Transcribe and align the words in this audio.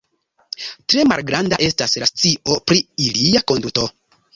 Tre 0.93 1.03
malgranda 1.11 1.61
estas 1.67 1.95
la 2.05 2.11
scio 2.15 2.59
pri 2.69 2.83
ilia 3.09 3.49
konduto. 3.53 3.93